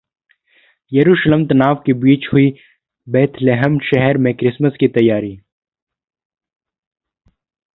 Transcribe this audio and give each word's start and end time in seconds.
येरूशलम 0.91 1.43
तनाव 1.43 1.75
के 1.75 1.93
बीच 1.93 2.27
हुई 2.33 2.49
बेथलेहम 3.07 3.77
शहर 3.83 4.17
में 4.17 4.33
क्रिसमस 4.33 4.77
की 4.79 4.87
तैयारी 4.87 5.37